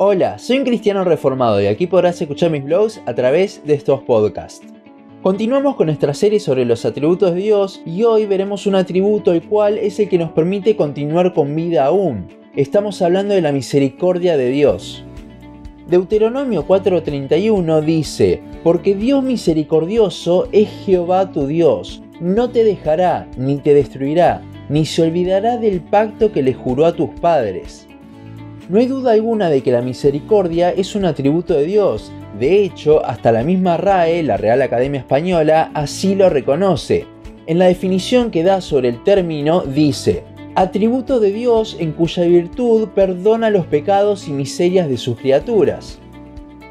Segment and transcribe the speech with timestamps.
[0.00, 4.00] Hola, soy un cristiano reformado y aquí podrás escuchar mis blogs a través de estos
[4.02, 4.64] podcasts.
[5.24, 9.42] Continuamos con nuestra serie sobre los atributos de Dios y hoy veremos un atributo el
[9.42, 12.28] cual es el que nos permite continuar con vida aún.
[12.54, 15.02] Estamos hablando de la misericordia de Dios.
[15.88, 23.74] Deuteronomio 4:31 dice, Porque Dios misericordioso es Jehová tu Dios, no te dejará ni te
[23.74, 27.87] destruirá, ni se olvidará del pacto que le juró a tus padres.
[28.68, 32.12] No hay duda alguna de que la misericordia es un atributo de Dios.
[32.38, 37.06] De hecho, hasta la misma RAE, la Real Academia Española, así lo reconoce.
[37.46, 40.22] En la definición que da sobre el término dice,
[40.54, 45.98] atributo de Dios en cuya virtud perdona los pecados y miserias de sus criaturas.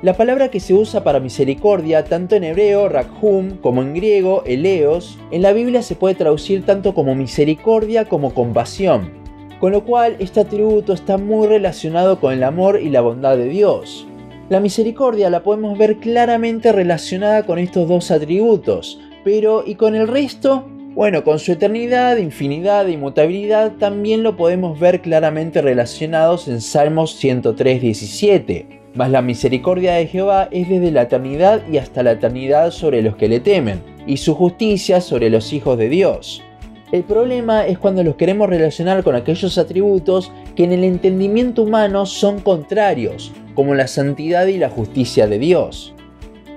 [0.03, 5.17] La palabra que se usa para misericordia, tanto en hebreo, rakhum, como en griego, eleos,
[5.31, 9.25] en la Biblia se puede traducir tanto como misericordia como compasión
[9.59, 13.49] con lo cual este atributo está muy relacionado con el amor y la bondad de
[13.49, 14.07] Dios.
[14.49, 20.07] La misericordia la podemos ver claramente relacionada con estos dos atributos, pero ¿y con el
[20.07, 20.65] resto?
[20.95, 27.21] Bueno, con su eternidad, infinidad e inmutabilidad también lo podemos ver claramente relacionados en Salmos
[27.23, 28.65] 103.17.
[28.95, 33.15] Mas la misericordia de Jehová es desde la eternidad y hasta la eternidad sobre los
[33.15, 36.41] que le temen, y su justicia sobre los hijos de Dios.
[36.89, 42.05] El problema es cuando los queremos relacionar con aquellos atributos que en el entendimiento humano
[42.05, 45.93] son contrarios, como la santidad y la justicia de Dios.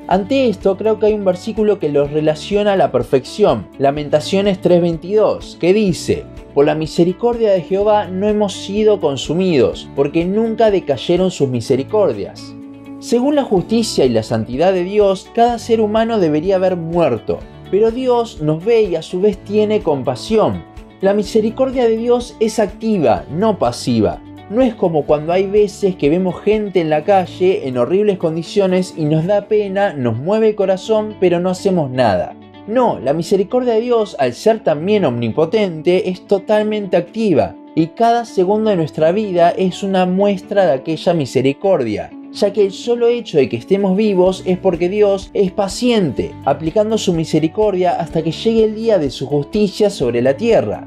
[0.06, 5.56] Ante esto creo que hay un versículo que los relaciona a la perfección, Lamentaciones 3:22,
[5.58, 11.48] que dice, Por la misericordia de Jehová no hemos sido consumidos, porque nunca decayeron sus
[11.48, 12.54] misericordias.
[13.00, 17.38] Según la justicia y la santidad de Dios, cada ser humano debería haber muerto,
[17.70, 20.64] pero Dios nos ve y a su vez tiene compasión.
[21.00, 24.20] La misericordia de Dios es activa, no pasiva.
[24.50, 28.94] No es como cuando hay veces que vemos gente en la calle en horribles condiciones
[28.96, 32.34] y nos da pena, nos mueve el corazón, pero no hacemos nada.
[32.66, 38.70] No, la misericordia de Dios, al ser también omnipotente, es totalmente activa y cada segundo
[38.70, 43.48] de nuestra vida es una muestra de aquella misericordia ya que el solo hecho de
[43.48, 48.74] que estemos vivos es porque Dios es paciente, aplicando su misericordia hasta que llegue el
[48.74, 50.86] día de su justicia sobre la tierra.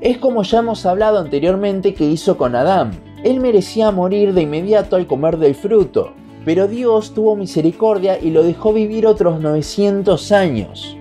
[0.00, 2.92] Es como ya hemos hablado anteriormente que hizo con Adán.
[3.24, 6.12] Él merecía morir de inmediato al comer del fruto,
[6.44, 10.96] pero Dios tuvo misericordia y lo dejó vivir otros 900 años.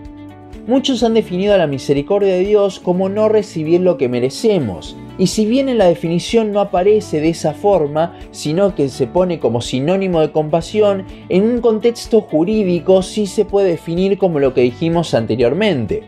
[0.66, 5.28] Muchos han definido a la misericordia de Dios como no recibir lo que merecemos, y
[5.28, 9.62] si bien en la definición no aparece de esa forma, sino que se pone como
[9.62, 15.14] sinónimo de compasión, en un contexto jurídico sí se puede definir como lo que dijimos
[15.14, 16.04] anteriormente.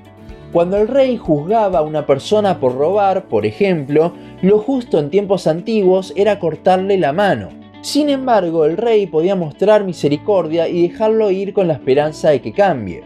[0.52, 5.46] Cuando el rey juzgaba a una persona por robar, por ejemplo, lo justo en tiempos
[5.46, 7.50] antiguos era cortarle la mano.
[7.82, 12.52] Sin embargo, el rey podía mostrar misericordia y dejarlo ir con la esperanza de que
[12.52, 13.04] cambie.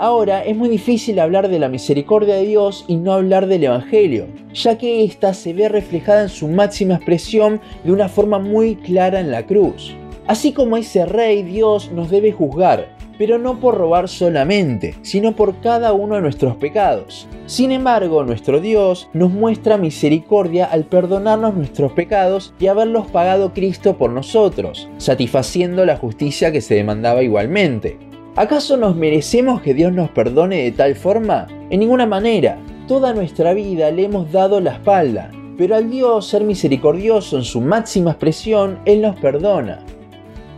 [0.00, 4.28] Ahora es muy difícil hablar de la misericordia de Dios y no hablar del Evangelio,
[4.54, 9.20] ya que ésta se ve reflejada en su máxima expresión de una forma muy clara
[9.20, 9.94] en la cruz.
[10.26, 15.60] Así como ese rey, Dios nos debe juzgar, pero no por robar solamente, sino por
[15.60, 17.28] cada uno de nuestros pecados.
[17.44, 23.98] Sin embargo, nuestro Dios nos muestra misericordia al perdonarnos nuestros pecados y haberlos pagado Cristo
[23.98, 28.09] por nosotros, satisfaciendo la justicia que se demandaba igualmente.
[28.36, 31.48] ¿Acaso nos merecemos que Dios nos perdone de tal forma?
[31.68, 32.58] En ninguna manera.
[32.86, 37.60] Toda nuestra vida le hemos dado la espalda, pero al Dios ser misericordioso en su
[37.60, 39.84] máxima expresión, Él nos perdona.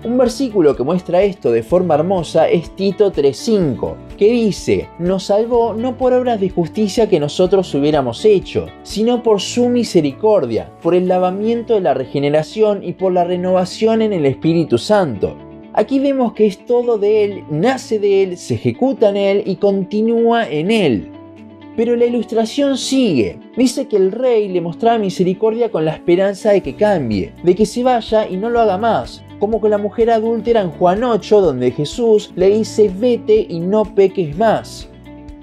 [0.05, 5.73] Un versículo que muestra esto de forma hermosa es Tito 3.5, que dice, nos salvó
[5.73, 11.09] no por obras de justicia que nosotros hubiéramos hecho, sino por su misericordia, por el
[11.09, 16.47] lavamiento de la regeneración y por la renovación en el Espíritu Santo Aquí vemos que
[16.47, 21.11] es todo de Él, nace de Él, se ejecuta en Él y continúa en Él.
[21.79, 23.39] Pero la ilustración sigue.
[23.57, 27.65] Dice que el rey le mostraba misericordia con la esperanza de que cambie, de que
[27.65, 31.41] se vaya y no lo haga más, como con la mujer adúltera en Juan 8,
[31.41, 34.91] donde Jesús le dice vete y no peques más.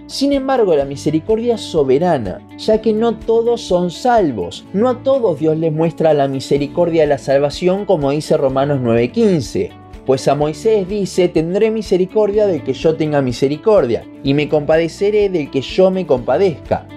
[0.05, 5.39] Sin embargo, la misericordia es soberana, ya que no todos son salvos, no a todos
[5.39, 10.87] Dios les muestra la misericordia de la salvación como dice Romanos 9:15 pues a Moisés
[10.87, 16.05] dice, tendré misericordia del que yo tenga misericordia, y me compadeceré del que yo me
[16.05, 16.87] compadezca.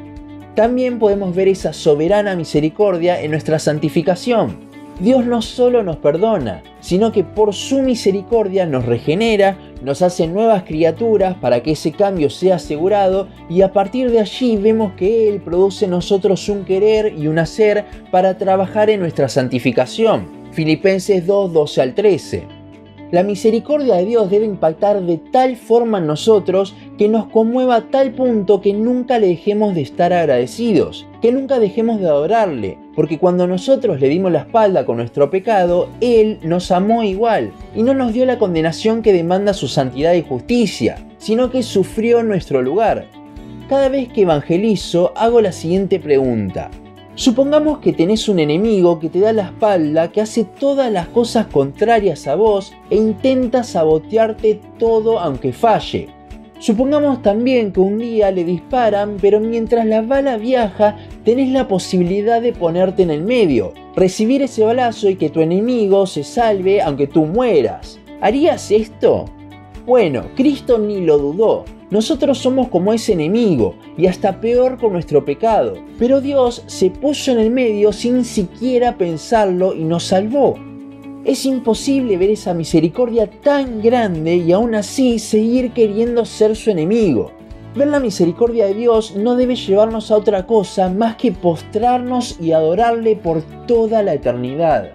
[0.55, 4.71] También podemos ver esa soberana misericordia en nuestra santificación.
[5.01, 10.65] Dios no solo nos perdona, sino que por su misericordia nos regenera, nos hace nuevas
[10.65, 15.41] criaturas para que ese cambio sea asegurado y a partir de allí vemos que Él
[15.41, 20.27] produce en nosotros un querer y un hacer para trabajar en nuestra santificación.
[20.53, 22.47] Filipenses 2, 12 al 13.
[23.13, 27.91] La misericordia de Dios debe impactar de tal forma en nosotros que nos conmueva a
[27.91, 33.19] tal punto que nunca le dejemos de estar agradecidos, que nunca dejemos de adorarle, porque
[33.19, 37.93] cuando nosotros le dimos la espalda con nuestro pecado, Él nos amó igual y no
[37.93, 43.09] nos dio la condenación que demanda su santidad y justicia, sino que sufrió nuestro lugar.
[43.69, 46.71] Cada vez que evangelizo hago la siguiente pregunta.
[47.15, 51.47] Supongamos que tenés un enemigo que te da la espalda, que hace todas las cosas
[51.47, 56.09] contrarias a vos e intenta sabotearte todo aunque falle.
[56.59, 62.41] Supongamos también que un día le disparan, pero mientras la bala viaja, tenés la posibilidad
[62.41, 67.09] de ponerte en el medio, recibir ese balazo y que tu enemigo se salve aunque
[67.09, 67.99] tú mueras.
[68.23, 69.27] ¿Harías esto?
[69.85, 71.65] Bueno, Cristo ni lo dudó.
[71.93, 75.75] Nosotros somos como ese enemigo y hasta peor con nuestro pecado.
[75.99, 80.55] Pero Dios se puso en el medio sin siquiera pensarlo y nos salvó.
[81.27, 87.31] Es imposible ver esa misericordia tan grande y aún así seguir queriendo ser su enemigo.
[87.77, 92.53] Ver la misericordia de Dios no debe llevarnos a otra cosa más que postrarnos y
[92.53, 94.93] adorarle por toda la eternidad.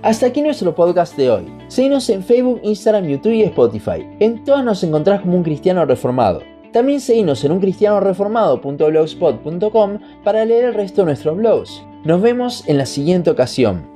[0.00, 1.55] Hasta aquí nuestro podcast de hoy.
[1.68, 4.06] Seguinos en Facebook, Instagram, YouTube y Spotify.
[4.20, 6.44] En todas nos encontrás como un cristiano reformado.
[6.72, 11.82] También seguinos en uncristianoreformado.blogspot.com para leer el resto de nuestros blogs.
[12.04, 13.95] Nos vemos en la siguiente ocasión.